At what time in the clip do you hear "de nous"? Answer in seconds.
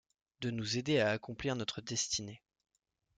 0.39-0.79